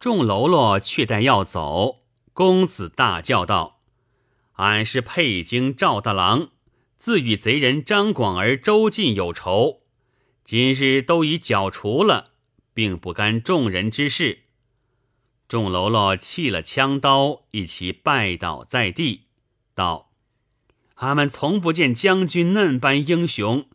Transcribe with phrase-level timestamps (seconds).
[0.00, 3.82] 众喽啰却待要走，公子大叫道
[4.56, 6.48] ：“俺是沛京赵大郎，
[6.96, 9.82] 自与贼人张广儿、周进有仇，
[10.42, 12.30] 今日都已剿除了，
[12.72, 14.44] 并不干众人之事。”
[15.46, 19.26] 众喽啰弃了枪刀，一齐拜倒在地，
[19.74, 20.12] 道
[20.96, 23.66] ：“俺们从不见将军嫩般英雄，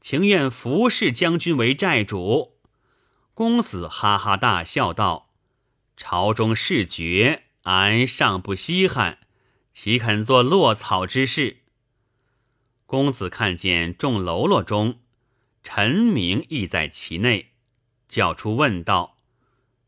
[0.00, 2.58] 情愿服侍将军为寨主。”
[3.34, 5.30] 公子哈哈大笑道。
[6.04, 9.18] 朝中事决，俺尚不稀罕，
[9.72, 11.58] 岂肯做落草之事？
[12.86, 14.98] 公子看见众喽啰中，
[15.62, 17.52] 陈明亦在其内，
[18.08, 19.16] 叫出问道：“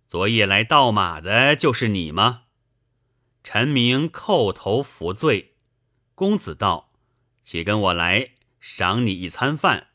[0.09, 2.45] 昨夜来盗马的，就是你吗？”
[3.43, 5.57] 陈明叩头服罪。
[6.15, 6.93] 公子道
[7.43, 9.89] ：“且跟我来，赏你一餐饭。”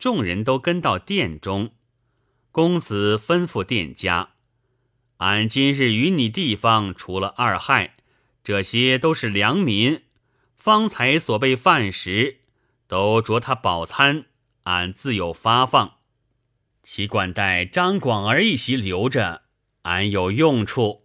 [0.00, 1.70] 众人都跟到殿中，
[2.50, 4.30] 公子吩咐店家。
[5.20, 7.96] 俺今日与你地方除了二害，
[8.42, 10.00] 这些都是良民，
[10.56, 12.38] 方才所备饭食，
[12.86, 14.24] 都着他饱餐，
[14.62, 15.98] 俺自有发放。
[16.82, 19.42] 其管待张广儿一席留着，
[19.82, 21.02] 俺有用处。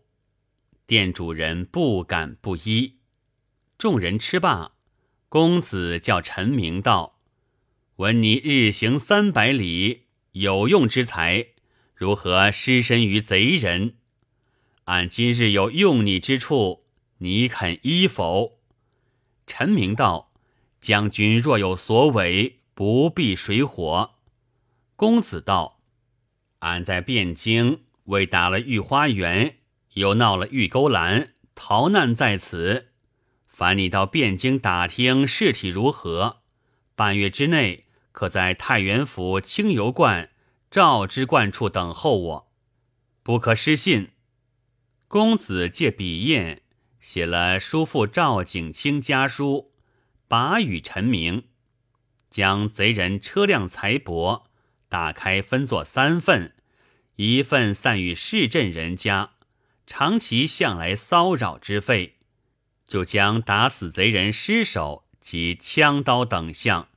[0.87, 2.99] 店主人不敢不依。
[3.77, 4.71] 众人吃罢，
[5.27, 7.19] 公子叫陈明道
[7.97, 11.47] ：“闻你日行三百里，有用之才，
[11.93, 13.97] 如何失身于贼人？”
[14.85, 16.83] 俺今日有用你之处，
[17.17, 18.59] 你肯依否？
[19.47, 20.31] 陈明道
[20.79, 24.11] ：“将军若有所违，不必水火。”
[24.95, 25.79] 公子道
[26.59, 29.55] ：“俺在汴京为打了御花园，
[29.93, 32.89] 又闹了玉钩栏，逃难在此。
[33.47, 36.43] 烦你到汴京打听事体如何，
[36.95, 40.29] 半月之内，可在太原府清油观、
[40.69, 42.51] 赵之观处等候我，
[43.23, 44.09] 不可失信。”
[45.07, 46.61] 公子借笔砚
[46.99, 49.71] 写了叔父赵景清家书，
[50.27, 51.43] 把与陈明，
[52.29, 54.45] 将贼人车辆财帛
[54.89, 56.55] 打开分作三份，
[57.17, 59.33] 一份散与市镇人家，
[59.85, 62.13] 偿其向来骚扰之费；
[62.87, 66.89] 就将打死贼人尸首及枪刀等项，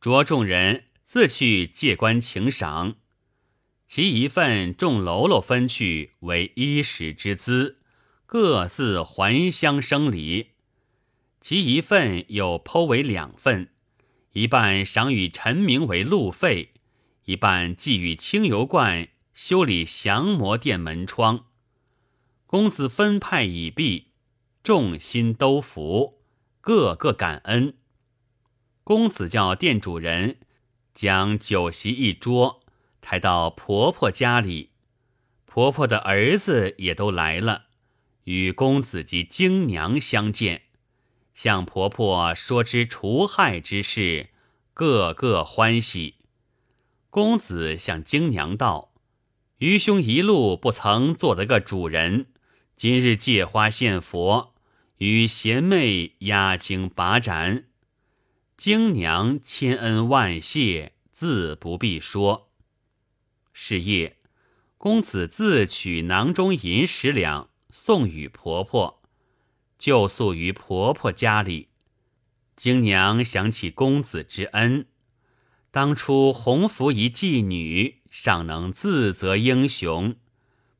[0.00, 2.96] 着众人自去借官请赏。
[3.88, 7.78] 其一份众喽啰分去为衣食之资，
[8.26, 10.48] 各自还乡生礼；
[11.40, 13.70] 其一份又剖为两份，
[14.32, 16.74] 一半赏与陈明为路费，
[17.24, 21.46] 一半寄与清油观修理降魔殿门窗。
[22.44, 24.08] 公子分派已毕，
[24.62, 26.20] 众心都服，
[26.60, 27.72] 个个感恩。
[28.84, 30.36] 公子叫店主人
[30.92, 32.60] 将酒席一桌。
[33.00, 34.70] 抬到婆婆家里，
[35.46, 37.66] 婆婆的儿子也都来了，
[38.24, 40.62] 与公子及京娘相见，
[41.34, 44.28] 向婆婆说之除害之事，
[44.74, 46.16] 个个欢喜。
[47.10, 48.92] 公子向京娘道
[49.58, 52.26] ：“愚兄一路不曾做得个主人，
[52.76, 54.54] 今日借花献佛，
[54.98, 57.64] 与贤妹压惊把盏。
[58.56, 62.47] 京娘千恩万谢，自不必说。”
[63.60, 64.18] 是夜，
[64.78, 69.02] 公子自取囊中银十两，送与婆婆，
[69.76, 71.70] 就宿于婆婆家里。
[72.54, 74.86] 京娘想起公子之恩，
[75.72, 80.14] 当初洪福一妓女，尚能自责英雄。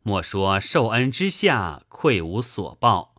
[0.05, 3.17] 莫说受恩之下愧无所报，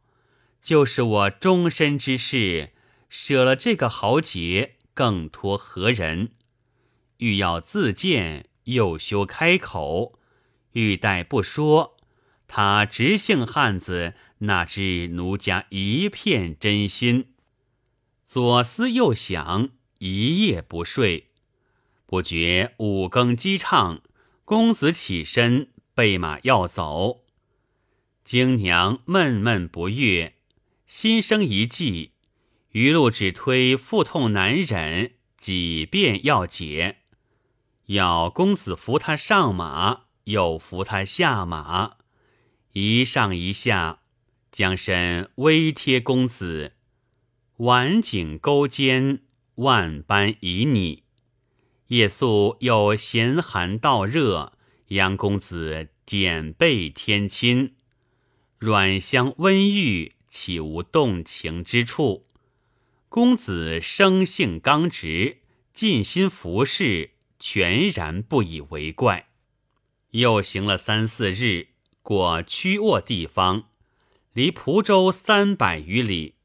[0.62, 2.72] 就是我终身之事，
[3.10, 6.32] 舍了这个豪杰，更托何人？
[7.18, 8.49] 欲要自荐。
[8.74, 10.20] 又羞开口，
[10.74, 11.98] 欲待不说，
[12.48, 17.34] 他直性汉子，哪知奴家一片真心？
[18.26, 21.30] 左思右想，一夜不睡，
[22.06, 24.02] 不觉五更鸡唱，
[24.46, 27.24] 公子起身备马要走，
[28.24, 30.36] 京娘闷闷不悦，
[30.86, 32.12] 心生一计，
[32.72, 36.99] 余路只推腹痛难忍，几遍要解。
[37.90, 41.98] 要公子扶他上马，又扶他下马，
[42.74, 44.02] 一上一下，
[44.52, 46.74] 将身微贴公子，
[47.58, 49.24] 挽颈勾肩，
[49.56, 51.02] 万般旖旎。
[51.88, 54.54] 夜宿又闲寒燥热，
[54.90, 57.74] 杨公子点背添亲，
[58.60, 62.28] 软香温玉，岂无动情之处？
[63.10, 65.40] 公子生性刚直，
[65.74, 67.16] 尽心服侍。
[67.40, 69.30] 全然不以为怪。
[70.12, 71.70] 又行了三四日，
[72.02, 73.70] 过曲沃地方，
[74.34, 76.36] 离蒲州三百余里，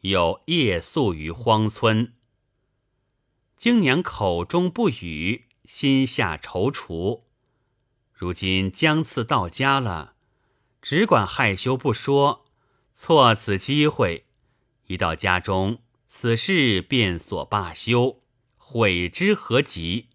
[0.00, 2.14] 有夜宿于荒村。
[3.56, 7.22] 京娘口中不语，心下踌躇。
[8.12, 10.14] 如今将次到家了，
[10.80, 12.46] 只管害羞不说，
[12.94, 14.26] 错此机会，
[14.86, 18.22] 一到家中，此事便所罢休，
[18.56, 20.08] 悔之何及？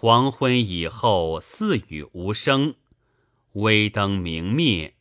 [0.00, 2.76] 黄昏以后，似雨无声，
[3.54, 4.94] 微灯明灭。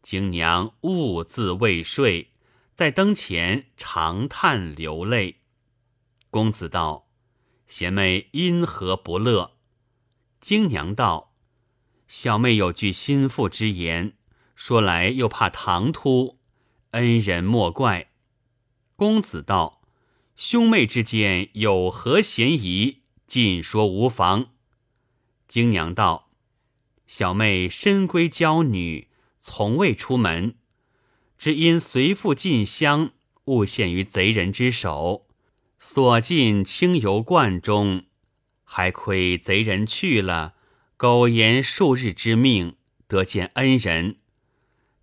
[0.00, 2.30] 京娘兀自未睡，
[2.76, 5.40] 在灯前长叹流泪。
[6.30, 7.08] 公子道
[7.66, 9.56] ：“贤妹因何不乐？”
[10.40, 11.32] 京娘道
[12.06, 14.12] ：“小妹有句心腹之言，
[14.54, 16.38] 说来又怕唐突，
[16.92, 18.12] 恩人莫怪。”
[18.94, 19.82] 公子道
[20.36, 24.46] ：“兄妹之间有何嫌疑？”尽说无妨。
[25.46, 26.30] 京娘道
[27.06, 29.08] ：“小妹深闺娇女，
[29.42, 30.56] 从未出门，
[31.38, 33.12] 只因随父进乡，
[33.44, 35.26] 误陷于贼人之手，
[35.78, 38.06] 所进清油罐中。
[38.64, 40.54] 还亏贼人去了，
[40.96, 42.76] 苟延数日之命，
[43.06, 44.16] 得见恩人。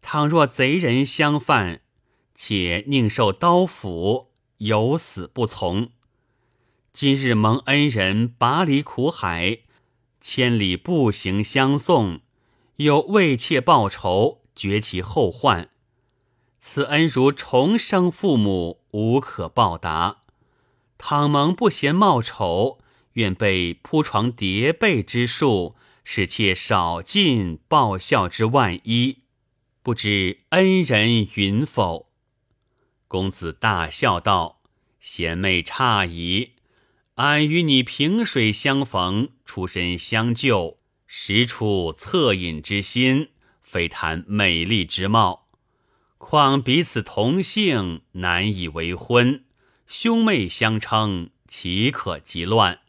[0.02, 1.82] 倘若贼人相犯，
[2.34, 5.92] 且宁受刀斧，有死不从。”
[6.96, 9.60] 今日蒙恩人拔离苦海，
[10.22, 12.22] 千里步行相送，
[12.78, 15.72] 又为妾报仇，绝其后患。
[16.58, 20.22] 此恩如重生父母，无可报答。
[20.98, 22.80] 倘蒙不嫌冒丑，
[23.16, 25.76] 愿备铺床叠被之术，
[26.06, 29.24] 使妾少尽报效之万一。
[29.84, 32.10] 不知恩人允否？
[33.10, 34.62] 公子大笑道
[35.02, 36.54] ：“贤妹诧异。”
[37.16, 43.30] 俺与你萍水相逢，出身相救，实出恻隐之心，
[43.62, 45.48] 非谈美丽之貌。
[46.18, 49.46] 况彼此同姓，难以为婚，
[49.88, 52.82] 兄妹相称，岂可极乱？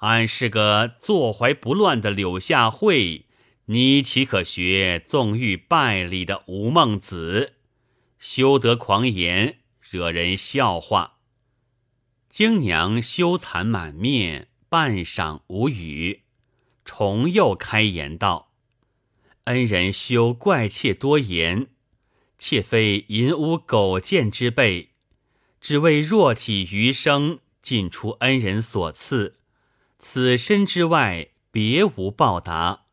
[0.00, 3.24] 俺是个坐怀不乱的柳下惠，
[3.66, 7.54] 你岂可学纵欲败礼的吴孟子？
[8.18, 11.15] 休得狂言，惹人笑话。
[12.38, 16.24] 京娘羞惭满面，半晌无语，
[16.84, 18.52] 重又开言道
[19.44, 21.68] ：“恩人休怪妾多言，
[22.38, 24.90] 妾非淫污苟贱之辈，
[25.62, 29.36] 只为弱体余生，尽出恩人所赐，
[29.98, 32.84] 此身之外别无报答，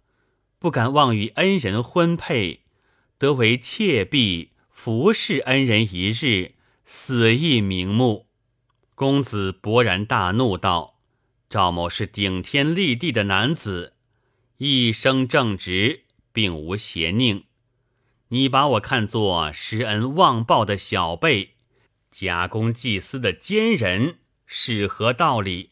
[0.57, 2.61] 不敢妄与恩人婚配，
[3.17, 6.53] 得为妾婢服侍恩人一日，
[6.85, 8.27] 死亦瞑目。”
[8.95, 10.99] 公子勃然大怒道
[11.49, 13.93] ：“赵某是顶天立地的男子，
[14.57, 17.45] 一生正直，并无邪佞。
[18.27, 21.55] 你把我看作施恩忘报的小辈，
[22.11, 25.71] 假公济私的奸人，是何道理？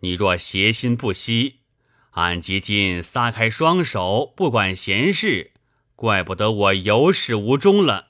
[0.00, 1.60] 你若邪心不息，
[2.12, 5.52] 俺即今撒开双手，不管闲事，
[5.94, 8.08] 怪不得我有始无终了。”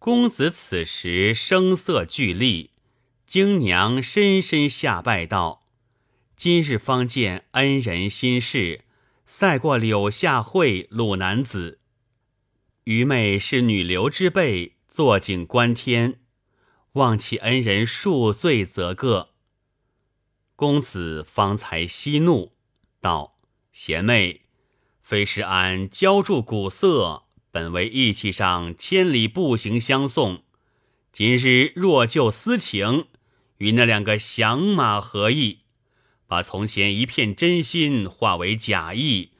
[0.00, 2.69] 公子此时声色俱厉，
[3.32, 5.62] 京娘深深下拜道
[6.36, 8.80] ：“今日方见恩人心事，
[9.24, 11.78] 赛过柳下惠、鲁男子。
[12.82, 16.18] 愚昧是女流之辈，坐井观天，
[16.94, 19.28] 望其恩人恕罪则个。”
[20.56, 22.54] 公子方才息怒
[23.00, 23.36] 道
[23.72, 24.40] ：“贤妹，
[25.00, 30.42] 非是俺浇筑古色。”本为义气上千里步行相送，
[31.12, 33.06] 今日若就私情，
[33.60, 35.58] 与那两个响马何异？
[36.26, 39.32] 把从前一片真心化为假意，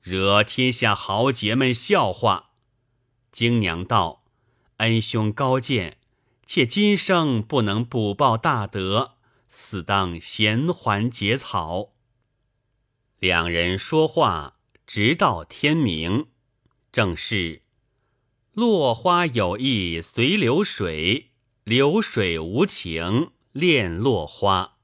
[0.00, 2.50] 惹天下豪杰们笑话。
[3.30, 4.24] 京娘道
[4.78, 5.98] ：“恩兄高见，
[6.44, 9.16] 妾今生不能补报大德，
[9.48, 11.92] 死当衔环结草。”
[13.20, 16.26] 两人说话，直到天明。
[16.90, 17.62] 正是
[18.52, 21.30] 落花有意随流水，
[21.62, 24.76] 流水无情恋落花。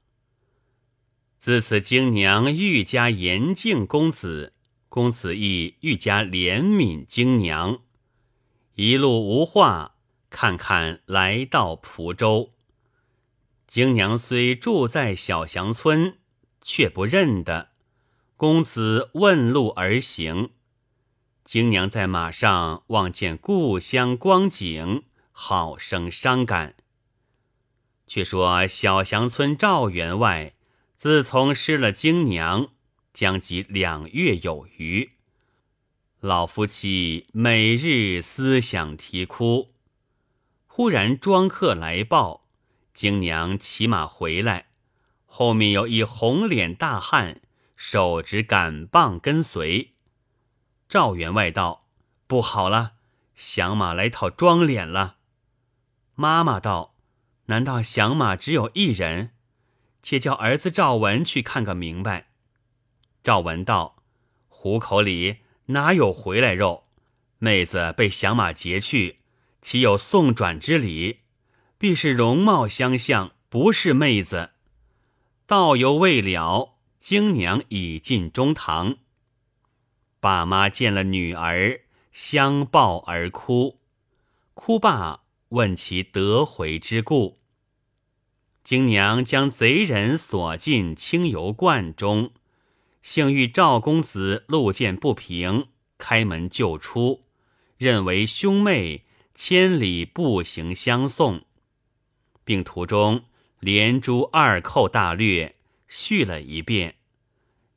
[1.37, 4.51] 自此，京娘愈加严敬公子，
[4.89, 7.79] 公子亦愈加怜悯京娘。
[8.75, 9.95] 一路无话，
[10.29, 12.51] 看看来到蒲州。
[13.65, 16.17] 京娘虽住在小祥村，
[16.61, 17.69] 却不认得。
[18.35, 20.49] 公子问路而行。
[21.45, 26.75] 京娘在马上望见故乡光景，好生伤感。
[28.07, 30.53] 却说小祥村赵员外，
[30.95, 32.69] 自从失了京娘，
[33.13, 35.11] 将及两月有余，
[36.19, 39.71] 老夫妻每日思想啼哭。
[40.65, 42.47] 忽然庄客来报，
[42.93, 44.67] 京娘骑马回来，
[45.25, 47.41] 后面有一红脸大汉，
[47.75, 49.93] 手执杆棒跟随。
[50.87, 51.87] 赵员外道
[52.27, 52.93] ：“不好了，
[53.35, 55.17] 响马来讨庄脸了。”
[56.15, 56.95] 妈妈道
[57.47, 59.31] ：“难道响马只有一人？
[60.01, 62.29] 且叫儿子赵文去看个明白。”
[63.21, 63.97] 赵文道
[64.47, 66.85] ：“虎口里哪有回来肉？
[67.39, 69.19] 妹子被响马劫去。”
[69.59, 71.21] 岂有送转之理？
[71.77, 74.51] 必是容貌相像，不是妹子。
[75.45, 78.97] 道犹未了，京娘已进中堂。
[80.21, 81.81] 爸妈见了女儿，
[82.13, 83.79] 相抱而哭。
[84.53, 87.39] 哭罢，问其得回之故。
[88.63, 92.31] 京娘将贼人锁进清油罐中，
[93.01, 97.23] 幸遇赵公子路见不平，开门救出，
[97.77, 99.03] 认为兄妹。
[99.39, 101.45] 千里步行相送，
[102.43, 103.25] 并途中
[103.59, 105.53] 连珠二扣大略
[105.87, 106.95] 叙了一遍。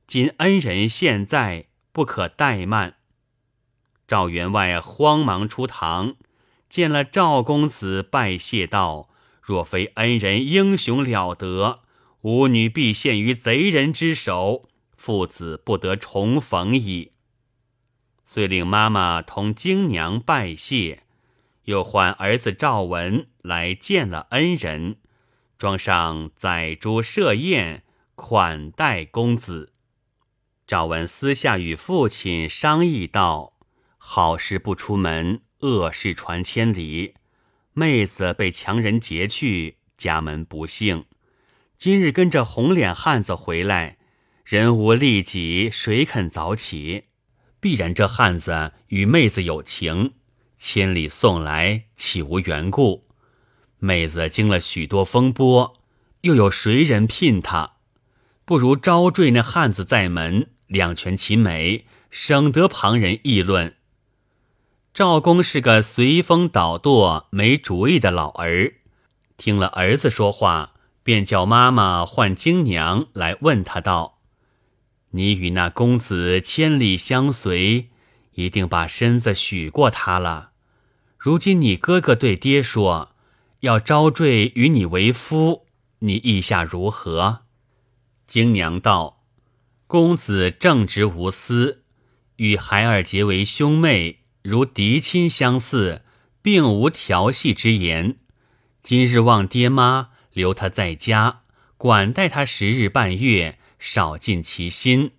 [0.07, 2.97] 今恩人现在，不可怠慢。
[4.09, 6.17] 赵员外慌忙出堂，
[6.71, 9.11] 见了赵公子，拜谢道
[9.43, 11.81] ：“若非恩人英雄了得，
[12.23, 17.11] 吾女必陷于贼人之手，父子不得重逢矣。”
[18.25, 21.03] 遂令妈妈同京娘拜谢。
[21.65, 24.97] 又唤儿子赵文来见了恩人，
[25.59, 27.85] 装上宰猪设宴
[28.15, 29.73] 款待公子。
[30.67, 33.55] 赵文私下与父亲商议道
[33.99, 37.15] ：“好事不出门，恶事传千里。
[37.73, 41.05] 妹子被强人劫去，家门不幸。
[41.79, 43.99] 今日跟着红脸汉子回来，
[44.45, 47.05] 人无利己，谁肯早起？
[47.61, 50.15] 必然这汉子与妹子有情。”
[50.59, 53.07] 千里送来，岂无缘故？
[53.79, 55.73] 妹子经了许多风波，
[56.21, 57.77] 又有谁人聘她？
[58.45, 63.77] 不如招赘那汉子在门，两全其美，省得旁人议论。
[64.93, 68.75] 赵公是个随风倒舵、没主意的老儿，
[69.37, 70.73] 听了儿子说话，
[71.05, 74.19] 便叫妈妈唤京娘来问他道
[75.13, 77.91] ：“你与那公子千里相随，
[78.35, 80.51] 一定把身子许过他了。”
[81.17, 83.11] 如今你哥哥对爹说
[83.61, 85.67] 要招赘与你为夫，
[86.01, 87.43] 你意下如何？
[88.27, 89.23] 京娘道
[89.87, 91.85] ：“公子正直无私，
[92.37, 96.03] 与孩儿结为兄妹，如嫡亲相似，
[96.41, 98.17] 并无调戏之言。
[98.83, 101.43] 今日望爹妈留他在家，
[101.77, 105.11] 管待他十日半月，少尽其心，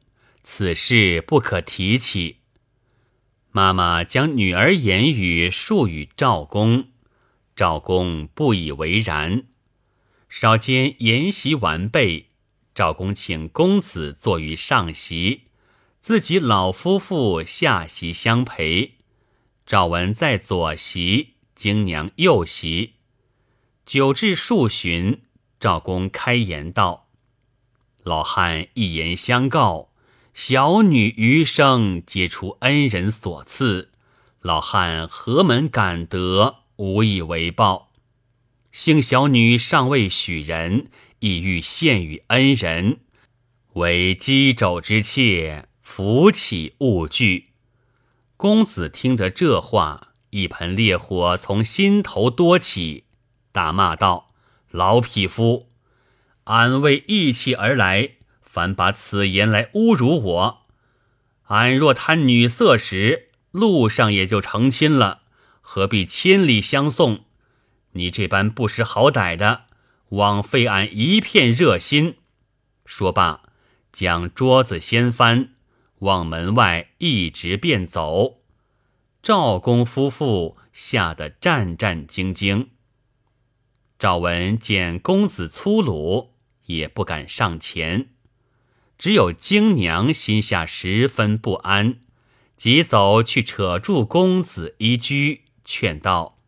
[0.41, 2.37] 此事不可提起。”
[3.53, 6.87] 妈妈将女儿言语述与赵公，
[7.55, 9.43] 赵公不以为然。
[10.29, 12.29] 少间筵席完备，
[12.73, 15.41] 赵公请公子坐于上席，
[15.99, 18.95] 自己老夫妇下席相陪。
[19.71, 22.95] 赵文在左席，京娘右席。
[23.85, 25.21] 酒至数巡，
[25.61, 27.07] 赵公开言道
[28.03, 29.93] ：“老汉一言相告。”
[30.35, 33.93] 小女余生皆出恩人所赐，
[34.41, 37.93] 老汉何门敢得，无以为报。
[38.73, 42.99] 幸小女尚未许人，意欲献与恩人，
[43.75, 47.50] 为鸡肘之妾，扶起勿惧。
[48.41, 53.03] 公子听得这话，一盆烈火从心头多起，
[53.51, 54.31] 大骂道
[54.71, 55.69] ：“老匹夫，
[56.45, 60.61] 俺为义气而来。”反把此言来侮辱我，
[61.49, 65.21] 俺若贪女色时，路上也就成亲了，
[65.61, 67.25] 何必千里相送？
[67.91, 69.65] 你这般不识好歹的，
[70.09, 72.15] 枉费俺一片热心。
[72.87, 73.43] 说罢，
[73.91, 75.53] 将桌子掀翻，
[76.01, 78.41] 往门外一直便走。
[79.23, 82.67] 赵公夫妇吓得战战兢兢。
[83.97, 86.33] 赵文见公子粗鲁，
[86.65, 88.09] 也不敢上前。
[88.97, 91.99] 只有京娘心下十分不安，
[92.55, 96.39] 急走去扯住公子衣居，劝道：“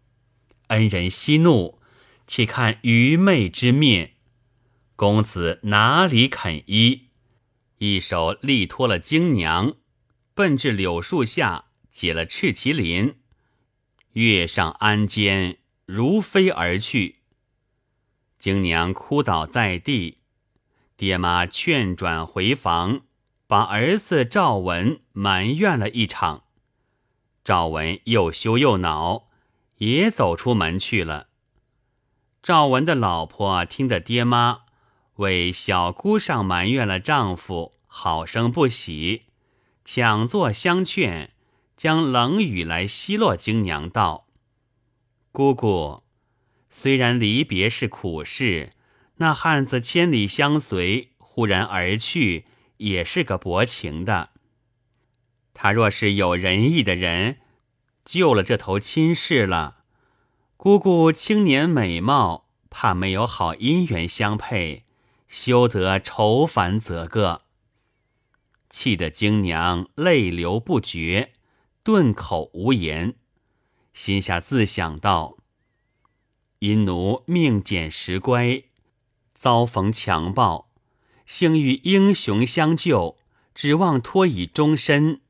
[0.70, 1.80] 恩人息怒，
[2.26, 4.14] 且看愚昧之面。”
[4.96, 7.08] 公子哪里肯依，
[7.86, 9.76] 一手力托了京娘，
[10.34, 13.16] 奔至柳树下，解了赤麒麟，
[14.14, 17.24] 跃上鞍肩，如飞而去。
[18.38, 20.20] 京娘哭倒在地。
[20.96, 23.02] 爹妈劝转回房，
[23.48, 26.46] 把儿子赵文埋怨了一场。
[27.44, 29.28] 赵文又羞又恼，
[29.80, 31.28] 也走出门去了。
[32.42, 34.63] 赵文的老婆听得爹妈
[35.18, 39.24] 为小姑上埋怨了丈夫，好生不喜，
[39.86, 41.32] 抢作相劝，
[41.78, 44.26] 将冷语来奚落京娘道
[45.32, 46.04] ：“姑姑，
[46.70, 48.72] 虽然离别是苦事，
[49.18, 52.46] 那汉子千里相随，忽然而去，
[52.78, 54.32] 也是个薄情的。”
[55.54, 57.38] 他若是有仁义的人，
[58.04, 59.84] 救了这头亲事了。
[60.58, 64.86] 姑姑青年美貌，怕没有好姻缘相配，
[65.34, 67.42] 休得愁烦则个。
[68.70, 71.34] 气得京娘泪流不绝，
[71.82, 73.16] 顿口无言，
[73.96, 75.38] 心下自想道：
[76.60, 78.66] 因奴命简时乖，
[79.34, 80.70] 遭逢强暴，
[81.26, 83.18] 幸遇英雄相救，
[83.56, 85.22] 指望托以终身。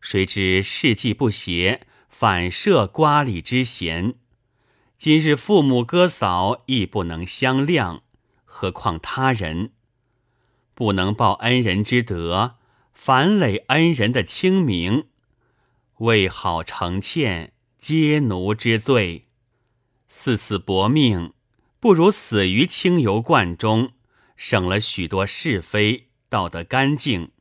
[0.00, 4.14] 谁知事迹不协，反涉瓜李之嫌。
[4.96, 8.02] 今日父母哥嫂亦不能相谅，
[8.56, 9.72] 何况他人？
[10.76, 12.54] 不能报恩人之德，
[12.92, 15.08] 反累恩人的清明。
[15.98, 19.26] 为好成欠，皆奴之罪。
[20.08, 21.32] 四次薄命，
[21.80, 23.90] 不如死于清油罐中，
[24.36, 27.32] 省了许多是非，道得干净。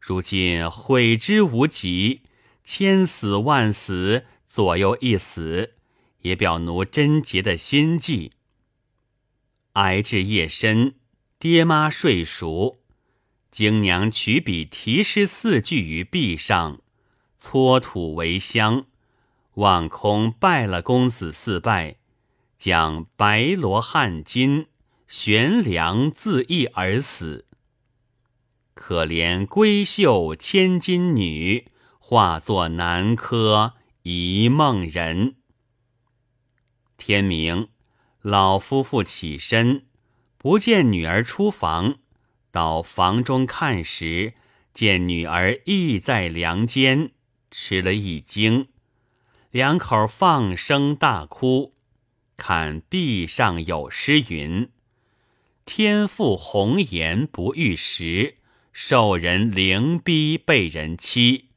[0.00, 2.22] 如今悔之无及，
[2.64, 5.74] 千死万死，左右一死，
[6.22, 8.32] 也表奴贞洁的心计。
[9.74, 10.94] 挨至夜深，
[11.38, 12.80] 爹妈睡熟，
[13.50, 16.80] 京娘取笔题诗四句于壁上，
[17.38, 18.86] 搓土为香，
[19.54, 21.96] 望空拜了公子四拜，
[22.58, 24.66] 将白罗汉金
[25.08, 27.46] 悬梁自缢而死。
[28.74, 31.66] 可怜闺秀千金女，
[31.98, 35.36] 化作南柯一梦人。
[36.96, 37.69] 天明，
[38.22, 39.84] 老夫妇起身，
[40.36, 41.98] 不见女儿出房，
[42.50, 44.34] 到房中看时，
[44.74, 47.12] 见女儿亦在梁间，
[47.50, 48.68] 吃了一惊，
[49.50, 51.74] 两口放声大哭。
[52.36, 54.70] 看壁上有诗云
[55.66, 58.36] ：“天赋红颜不遇时。”
[58.72, 61.48] 受人凌逼被人欺，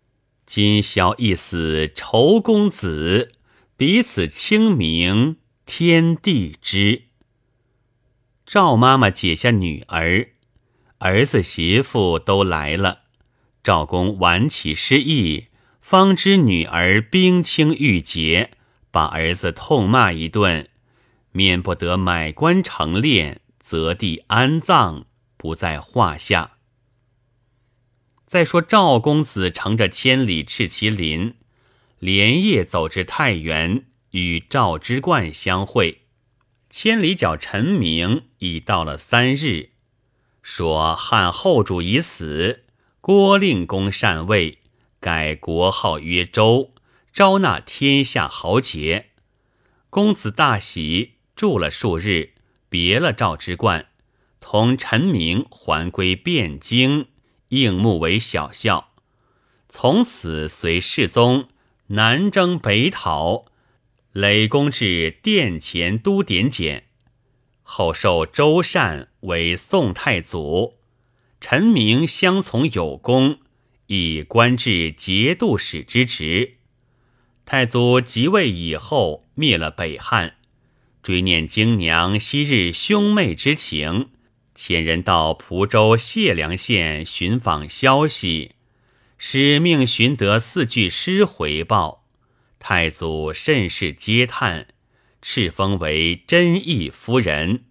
[0.48, 3.32] 今宵一死愁公子，
[3.78, 5.38] 彼此清明
[5.76, 7.06] 天地知。
[8.46, 10.30] 赵妈妈解下女儿，
[11.00, 13.06] 儿子媳妇都来了。
[13.64, 15.48] 赵公挽起失意，
[15.82, 18.52] 方知女儿冰清玉洁，
[18.92, 20.70] 把儿子痛骂一顿，
[21.32, 25.06] 免不得买棺成殓，择地安葬，
[25.38, 26.58] 不在话下。
[28.28, 31.34] 再说赵公子乘着千里赤麒麟，
[31.98, 36.04] 连夜走至太原，与赵之冠相会。
[36.70, 39.72] 千里角陈明已到了三日，
[40.42, 42.64] 说汉后主已死，
[43.02, 44.60] 郭令公禅位，
[45.00, 46.74] 改国号曰周，
[47.12, 49.12] 招纳天下豪杰。
[49.90, 52.34] 公子大喜，住了数日，
[52.70, 53.88] 别了赵之冠，
[54.40, 57.08] 同陈明还归汴京。
[57.50, 58.94] 应募为小校，
[59.70, 61.50] 从此随世宗
[61.88, 63.46] 南征北讨，
[64.14, 66.86] 累功至殿前都点检。
[67.64, 70.76] 后授周善为宋太祖，
[71.42, 73.40] 陈明相从有功，
[73.88, 76.58] 以官至节度使之职。
[77.46, 80.36] 太祖即位以后，灭了北汉，
[81.02, 84.10] 追念京娘昔日兄妹之情。
[84.56, 88.52] 遣人到蒲州解良县寻访消息，
[89.18, 92.03] 使命寻得四句诗回报。
[92.66, 94.68] 太祖甚是嗟叹，
[95.22, 97.66] 敕封为真义夫人，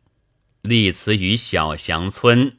[0.60, 2.58] 立祠于小祥村。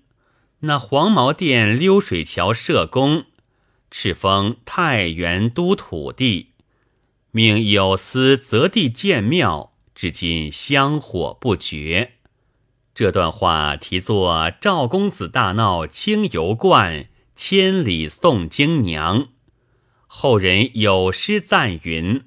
[0.62, 3.26] 那黄毛店溜水桥社公，
[3.92, 6.54] 敕封太原都土地，
[7.30, 12.14] 命有司择地建庙，至今香火不绝。
[12.96, 19.20] 这段话题作《赵公子大闹清油观，千里送京娘》。
[20.16, 22.26] 后人有诗赞云：“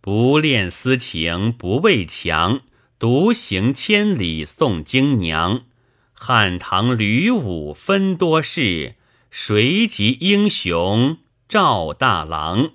[0.00, 2.60] 不恋私情不畏强，
[2.96, 5.64] 独行千里送京娘。
[6.12, 8.94] 汉唐吕武分多事，
[9.32, 11.18] 谁及英雄
[11.48, 12.70] 赵大郎？”